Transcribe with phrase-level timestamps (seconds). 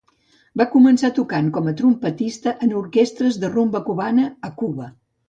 [0.59, 4.89] Va començar tocant, com a trompetista, en orquestres de rumba cubana a Cuba.